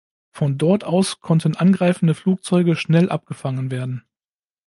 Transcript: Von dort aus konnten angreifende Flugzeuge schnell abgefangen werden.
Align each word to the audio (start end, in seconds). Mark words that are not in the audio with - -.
Von 0.31 0.57
dort 0.57 0.83
aus 0.83 1.19
konnten 1.19 1.55
angreifende 1.55 2.15
Flugzeuge 2.15 2.75
schnell 2.75 3.11
abgefangen 3.11 3.69
werden. 3.69 4.03